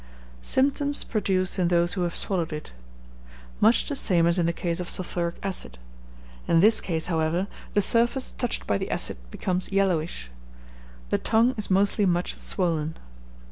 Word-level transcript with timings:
Symptoms 0.41 1.03
produced 1.03 1.59
in 1.59 1.67
those 1.67 1.93
who 1.93 2.01
have 2.01 2.15
swallowed 2.15 2.51
it. 2.51 2.71
Much 3.59 3.87
the 3.87 3.95
same 3.95 4.25
as 4.25 4.39
in 4.39 4.47
the 4.47 4.51
case 4.51 4.79
of 4.79 4.89
sulphuric 4.89 5.35
acid. 5.43 5.77
In 6.47 6.59
this 6.59 6.81
case, 6.81 7.05
however, 7.05 7.45
the 7.75 7.83
surface 7.83 8.31
touched 8.31 8.65
by 8.65 8.79
the 8.79 8.89
acid 8.89 9.17
becomes 9.29 9.71
yellowish. 9.71 10.31
The 11.11 11.19
tongue 11.19 11.53
is 11.55 11.69
mostly 11.69 12.07
much 12.07 12.33
swollen. 12.35 12.97